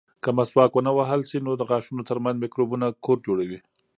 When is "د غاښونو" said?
1.57-2.07